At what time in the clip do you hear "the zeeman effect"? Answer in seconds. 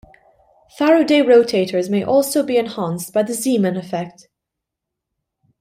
3.21-4.27